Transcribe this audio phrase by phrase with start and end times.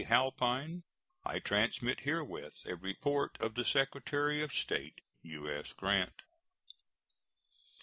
[0.05, 0.81] Halpine,
[1.23, 4.99] I transmit herewith a report of the Secretary of State.
[5.21, 5.73] U.S.
[5.73, 6.23] GRANT.